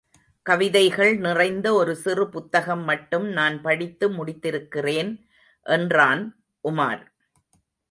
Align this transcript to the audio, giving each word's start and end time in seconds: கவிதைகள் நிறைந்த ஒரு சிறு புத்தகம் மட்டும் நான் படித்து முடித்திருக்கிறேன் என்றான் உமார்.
கவிதைகள் 0.45 1.17
நிறைந்த 1.17 1.73
ஒரு 1.73 1.95
சிறு 1.95 2.29
புத்தகம் 2.29 2.83
மட்டும் 2.83 3.27
நான் 3.29 3.61
படித்து 3.61 4.09
முடித்திருக்கிறேன் 4.09 5.11
என்றான் 5.65 6.23
உமார். 6.63 7.03